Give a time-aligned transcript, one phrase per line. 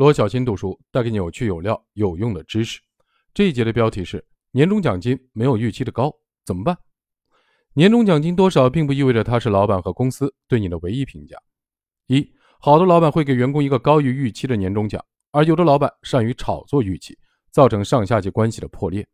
[0.00, 2.80] 罗小新读书带给你有趣有料有用的知识。
[3.34, 6.10] 这一节的标题是：年终奖金没有预期的高，
[6.42, 6.74] 怎么办？
[7.74, 11.36] 年终奖金多少，并不意味着它是老板和公司对你的唯一评价。
[12.06, 12.26] 一，
[12.60, 17.14] 好的老板会给员工一个高于预期的年终奖，而有的老板善于炒作预期，
[17.50, 19.06] 造成上下级关系的破裂。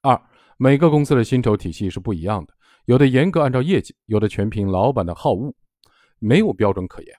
[0.00, 0.16] 二，
[0.58, 2.54] 每个公司的薪酬体系是不一样的，
[2.84, 5.52] 有的严格按照业绩，有的全凭老板的好恶，
[6.20, 7.12] 没有标准可言。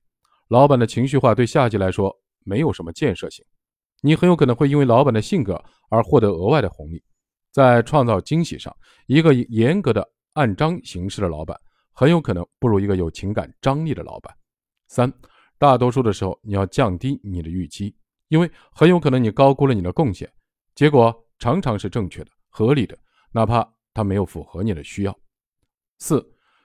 [0.47, 2.17] 老板的情绪化对下级来说。
[2.45, 3.43] 没有什么建设性，
[4.01, 7.03] 你很有可能会因为老板的性格而获得额外的红利。
[7.51, 8.73] 在创造惊喜上，
[9.07, 11.59] 一个严格的按章行事的老板
[11.91, 14.33] 很有可能不如一个有情感张力的老板。
[14.87, 15.11] 三，
[15.57, 17.95] 大多数的时候你要降低你的预期，
[18.27, 20.31] 因为很有可能你高估了你的贡献，
[20.75, 22.97] 结果常常是正确的、合理的，
[23.31, 25.19] 哪怕它没有符合你的需要。
[25.99, 26.23] 四，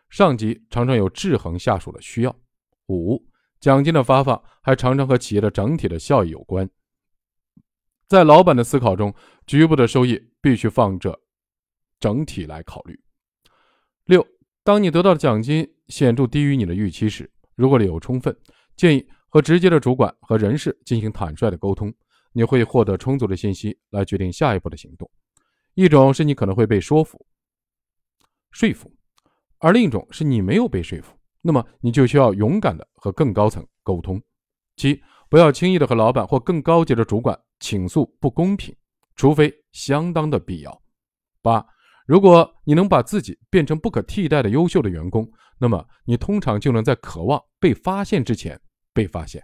[0.09, 2.37] 上级常常有制衡下属的需要。
[2.89, 3.25] 五。
[3.61, 6.69] 奖金的发放还常常和企业的整体的效益有关。
[8.09, 9.15] 在老板的思考中，
[9.47, 11.21] 局部的收益必须放着
[12.01, 12.99] 整体来考虑。
[14.07, 14.27] 六，
[14.65, 18.37] 当你得到的奖金显著低于你的预期时，如果理由充分，
[18.75, 21.93] 建议和直接的主管和人事进行坦率的沟通，
[22.33, 25.09] 你会获得充足的信息来决定下一步的行动。
[25.75, 27.25] 一种是你可能会被说服、
[28.51, 28.93] 说服，
[29.59, 31.15] 而另一种是你没有被说服。
[31.43, 34.21] 那么你就需要勇敢的和更高层沟通。
[34.77, 38.75] 七，不要轻易的和老板或更高级的主管倾诉不公平，
[39.17, 40.83] 除非相当的必要。
[41.43, 41.65] 八，
[42.07, 48.61] 如果你能把自己变成不可替代的优秀的员工，那么你通常就能在渴望被发现之前
[48.93, 49.43] 被发现。